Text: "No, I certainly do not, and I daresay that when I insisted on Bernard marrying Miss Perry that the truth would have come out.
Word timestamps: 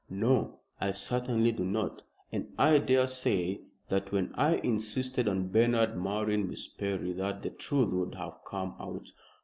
"No, 0.09 0.61
I 0.79 0.89
certainly 0.93 1.51
do 1.51 1.63
not, 1.63 2.01
and 2.31 2.53
I 2.57 2.79
daresay 2.79 3.59
that 3.89 4.11
when 4.11 4.33
I 4.33 4.55
insisted 4.55 5.27
on 5.27 5.49
Bernard 5.49 5.95
marrying 5.95 6.47
Miss 6.49 6.67
Perry 6.67 7.13
that 7.13 7.43
the 7.43 7.51
truth 7.51 7.93
would 7.93 8.15
have 8.15 8.39
come 8.43 8.75
out. 8.79 9.05